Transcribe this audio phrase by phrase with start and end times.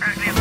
[0.00, 0.31] Right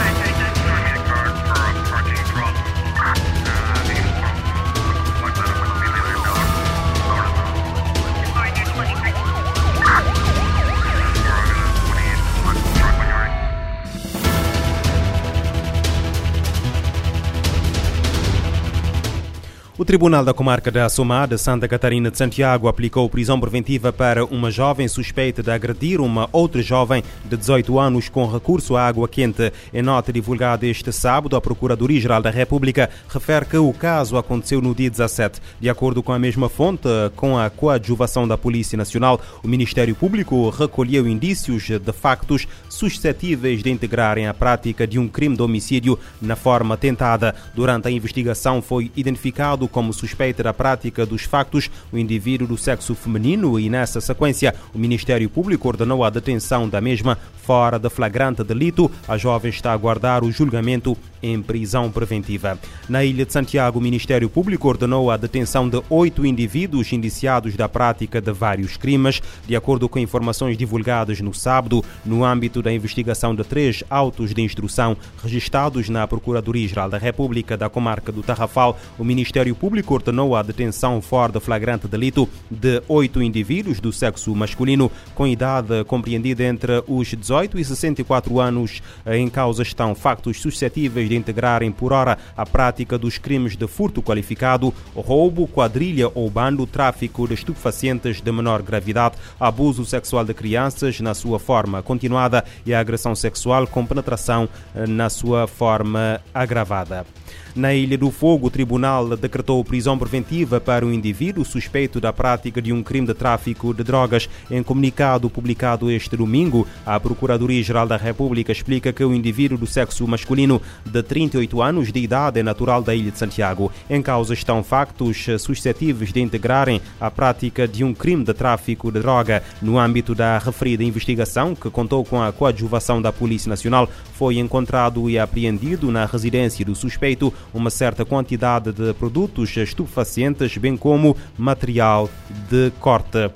[19.81, 24.51] O Tribunal da Comarca da Somada, Santa Catarina de Santiago, aplicou prisão preventiva para uma
[24.51, 29.51] jovem suspeita de agredir uma outra jovem de 18 anos com recurso à água quente.
[29.73, 34.75] Em nota divulgada este sábado, a Procuradoria-Geral da República refere que o caso aconteceu no
[34.75, 35.41] dia 17.
[35.59, 40.47] De acordo com a mesma fonte, com a coadjuvação da Polícia Nacional, o Ministério Público
[40.51, 46.35] recolheu indícios de factos suscetíveis de integrarem a prática de um crime de homicídio na
[46.35, 47.33] forma tentada.
[47.55, 52.93] Durante a investigação foi identificado como suspeita da prática dos factos o indivíduo do sexo
[52.93, 58.43] feminino e, nessa sequência, o Ministério Público ordenou a detenção da mesma fora de flagrante
[58.43, 58.91] delito.
[59.07, 62.57] A jovem está a aguardar o julgamento em prisão preventiva.
[62.87, 67.69] Na Ilha de Santiago, o Ministério Público ordenou a detenção de oito indivíduos indiciados da
[67.69, 73.35] prática de vários crimes, de acordo com informações divulgadas no sábado, no âmbito da investigação
[73.35, 78.77] de três autos de instrução registrados na Procuradoria-Geral da República da Comarca do Tarrafal.
[78.97, 84.33] O Ministério Público ordenou a detenção fora de flagrante delito de oito indivíduos do sexo
[84.35, 88.81] masculino com idade compreendida entre os 18 e 64 anos.
[89.05, 94.01] Em causa estão factos suscetíveis de integrarem por hora a prática dos crimes de furto
[94.01, 101.01] qualificado, roubo, quadrilha ou bando, tráfico de estupefacientes de menor gravidade, abuso sexual de crianças
[101.01, 104.47] na sua forma continuada e a agressão sexual com penetração
[104.87, 107.05] na sua forma agravada.
[107.53, 112.61] Na Ilha do Fogo, o tribunal decretou prisão preventiva para um indivíduo suspeito da prática
[112.61, 114.29] de um crime de tráfico de drogas.
[114.49, 120.07] Em comunicado publicado este domingo, a Procuradoria-Geral da República explica que o indivíduo do sexo
[120.07, 123.71] masculino de 38 anos de idade é natural da Ilha de Santiago.
[123.89, 128.99] Em causa estão factos suscetíveis de integrarem a prática de um crime de tráfico de
[128.99, 129.43] droga.
[129.61, 135.09] No âmbito da referida investigação, que contou com a coadjuvação da Polícia Nacional, foi encontrado
[135.09, 142.09] e apreendido na residência do suspeito uma certa quantidade de produtos estupefacientes, bem como material
[142.49, 143.29] de corte.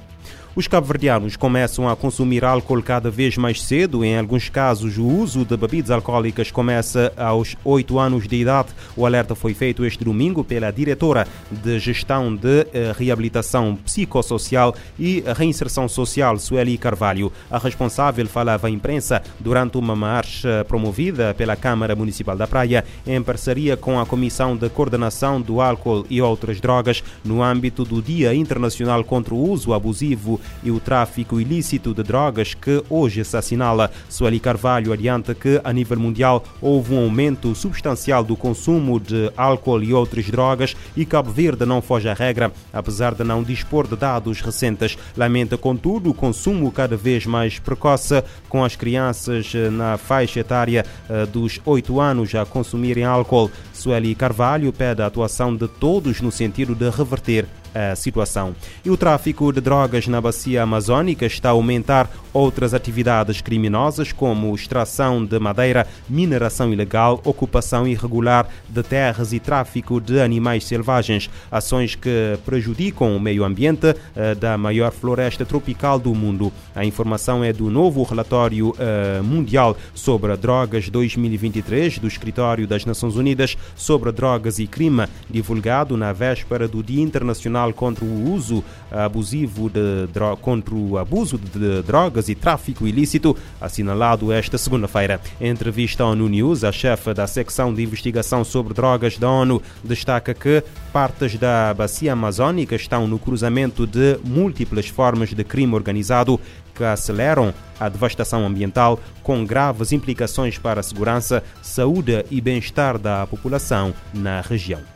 [0.55, 4.05] Os cabo-verdianos começam a consumir álcool cada vez mais cedo.
[4.05, 8.69] Em alguns casos, o uso de bebidas alcoólicas começa aos 8 anos de idade.
[8.95, 12.65] O alerta foi feito este domingo pela diretora de Gestão de
[12.97, 17.33] Reabilitação Psicossocial e Reinserção Social, Sueli Carvalho.
[17.51, 23.21] A responsável falava à imprensa durante uma marcha promovida pela Câmara Municipal da Praia em
[23.21, 28.33] parceria com a Comissão de Coordenação do Álcool e Outras Drogas no âmbito do Dia
[28.33, 33.91] Internacional contra o Uso Abusivo e o tráfico ilícito de drogas que hoje se assinala.
[34.09, 39.83] Sueli Carvalho adianta que, a nível mundial, houve um aumento substancial do consumo de álcool
[39.83, 43.95] e outras drogas e Cabo Verde não foge à regra, apesar de não dispor de
[43.95, 44.97] dados recentes.
[45.16, 50.85] Lamenta, contudo, o consumo cada vez mais precoce, com as crianças na faixa etária
[51.31, 53.51] dos 8 anos a consumirem álcool.
[53.73, 57.45] Sueli Carvalho pede a atuação de todos no sentido de reverter
[57.75, 58.56] a situação.
[58.84, 64.53] E o tráfico de drogas na bacia amazônica está a aumentar outras atividades criminosas, como
[64.56, 71.96] extração de madeira, mineração ilegal, ocupação irregular de terras e tráfico de animais selvagens, ações
[71.96, 73.96] que prejudicam o meio ambiente
[74.40, 76.52] da maior floresta tropical do mundo.
[76.75, 83.16] A informação é do novo relatório uh, mundial sobre drogas 2023 do Escritório das Nações
[83.16, 89.69] Unidas sobre drogas e crime, divulgado na véspera do Dia Internacional contra o uso abusivo
[89.69, 90.07] de
[90.41, 95.19] contra o abuso de drogas e tráfico ilícito, assinalado esta segunda-feira.
[95.39, 99.61] Em entrevista à ONU News, a chefe da secção de investigação sobre drogas da ONU
[99.83, 106.39] destaca que partes da bacia amazônica estão no cruzamento de múltiplas formas de crime organizado
[106.73, 113.25] que aceleram a devastação ambiental com graves implicações para a segurança, saúde e bem-estar da
[113.25, 114.94] população na região.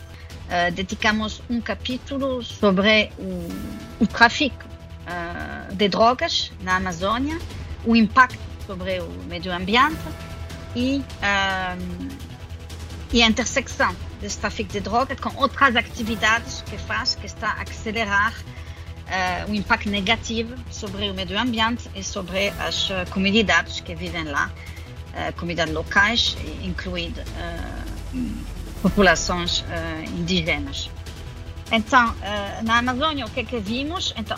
[0.49, 4.65] Uh, dedicamos um capítulo sobre o, o tráfico
[5.05, 7.37] uh, de drogas na Amazônia,
[7.85, 10.01] o impacto sobre o meio ambiente
[10.75, 12.09] e, uh,
[13.13, 17.61] e a intersecção desse tráfico de drogas com outras atividades que faz, que está a
[17.61, 18.33] acelerar
[19.47, 24.51] o impacto negativo sobre o meio ambiente e sobre as comunidades que vivem lá,
[25.35, 27.19] comunidades locais, incluindo
[28.81, 30.89] populações uh, indígenas.
[31.71, 34.13] Então, uh, na Amazônia, o que é que vimos?
[34.17, 34.37] Então,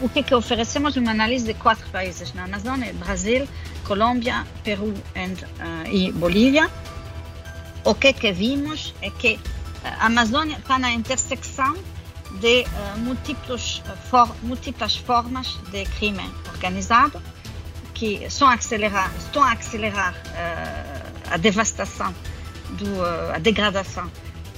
[0.00, 0.96] o que, que oferecemos?
[0.96, 3.48] Uma análise de quatro países na Amazônia: Brasil,
[3.84, 6.70] Colômbia, Peru and, uh, e Bolívia.
[7.84, 9.40] O que, que vimos é que
[9.82, 11.74] a Amazônia está na intersecção
[12.40, 12.66] de
[12.98, 17.22] múltiplos, for, múltiplas formas de crime organizado
[17.94, 20.14] que acelerar, estão a, acelerar
[21.30, 22.14] a devastação,
[22.70, 24.10] do, uh, a degradação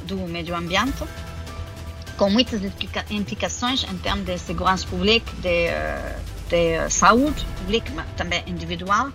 [0.05, 1.05] do meio ambiente,
[2.17, 2.61] com muitas
[3.11, 5.69] implicações em termos de segurança pública, de,
[6.49, 9.11] de saúde pública, mas também individual,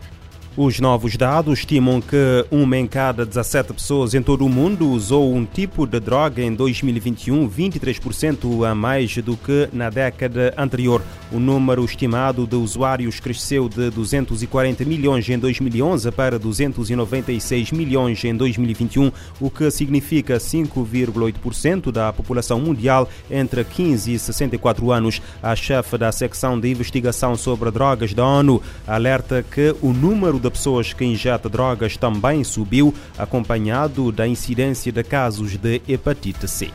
[0.58, 5.34] os novos dados estimam que uma em cada 17 pessoas em todo o mundo usou
[5.34, 11.02] um tipo de droga em 2021, 23% a mais do que na década anterior.
[11.30, 18.34] O número estimado de usuários cresceu de 240 milhões em 2011 para 296 milhões em
[18.34, 19.12] 2021,
[19.42, 25.22] o que significa 5,8% da população mundial entre 15 e 64 anos.
[25.44, 30.52] A chefe da secção de investigação sobre drogas da ONU alerta que o número de
[30.52, 36.72] pessoas que injetam drogas também subiu, acompanhado da incidência de casos de hepatite C.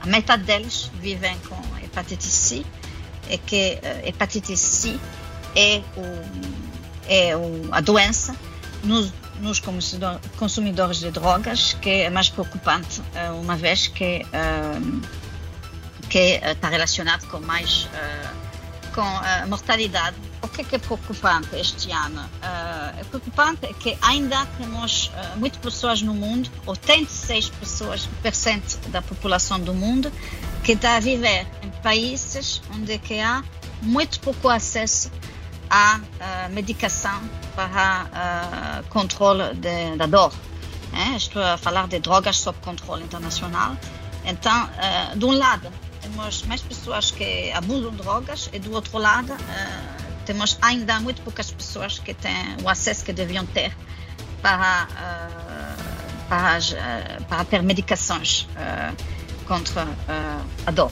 [0.00, 2.64] A metade deles vivem com hepatite C,
[3.28, 4.98] é que uh, hepatite C
[5.56, 8.36] é, o, é o, a doença
[8.82, 9.60] nos, nos
[10.36, 15.00] consumidores de drogas que é mais preocupante, uh, uma vez que, uh,
[16.08, 17.88] que está relacionado com mais
[18.94, 22.20] com a mortalidade o que é, que é preocupante este ano?
[22.20, 28.08] Uh, é preocupante que ainda temos uh, muitas pessoas no mundo, 86% pessoas,
[28.88, 30.12] da população do mundo,
[30.62, 33.42] que está a viver em países onde que há
[33.82, 35.10] muito pouco acesso
[35.70, 37.22] à uh, medicação
[37.56, 40.32] para uh, controle de, da dor.
[40.92, 41.16] É?
[41.16, 43.76] Estou a falar de drogas sob controle internacional.
[44.24, 44.70] Então,
[45.16, 45.70] de um lado,
[46.00, 49.34] temos mais pessoas que abusam de drogas e do outro lado,
[50.24, 53.74] temos ainda muito poucas pessoas que têm o acesso que deviam ter
[54.42, 59.86] para, uh, para, uh, para ter medicações uh, contra
[60.66, 60.90] a dor.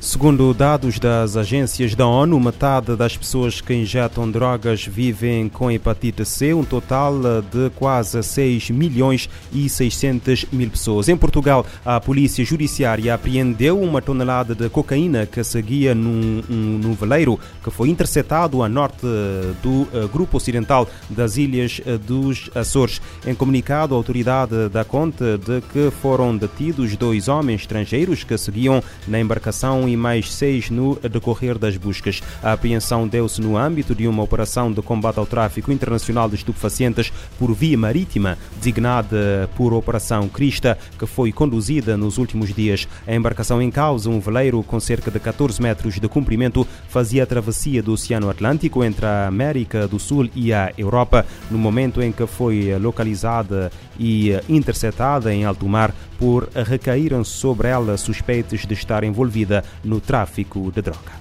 [0.00, 6.24] Segundo dados das agências da ONU, metade das pessoas que injetam drogas vivem com hepatite
[6.24, 11.08] C, um total de quase 6 milhões e 600 mil pessoas.
[11.08, 16.94] Em Portugal, a Polícia Judiciária apreendeu uma tonelada de cocaína que seguia num, um, num
[16.94, 19.04] veleiro que foi interceptado a norte
[19.62, 23.02] do uh, Grupo Ocidental das Ilhas uh, dos Açores.
[23.26, 28.80] Em comunicado, a autoridade dá conta de que foram detidos dois homens estrangeiros que seguiam
[29.08, 32.22] na embarcação e mais seis no decorrer das buscas.
[32.42, 37.12] A apreensão deu-se no âmbito de uma operação de combate ao tráfico internacional de estupefacientes
[37.38, 42.86] por via marítima, designada por Operação Crista, que foi conduzida nos últimos dias.
[43.06, 47.26] A embarcação em causa, um veleiro com cerca de 14 metros de comprimento, fazia a
[47.26, 52.12] travessia do Oceano Atlântico entre a América do Sul e a Europa, no momento em
[52.12, 59.04] que foi localizada e interceptada em alto mar por recaíram sobre ela suspeitas de estar
[59.04, 61.18] envolvida no tráfico de droga.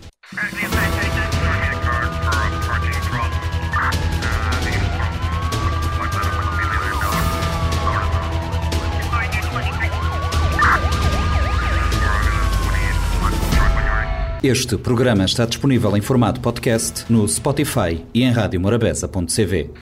[14.44, 19.72] Este programa está disponível em formato podcast no Spotify e em radiomorabeza.cv.